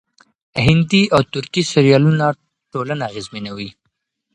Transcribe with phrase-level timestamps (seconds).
[0.65, 2.25] هندي او ترکي سريالونه
[2.71, 3.69] ټولنه اغېزمنوي.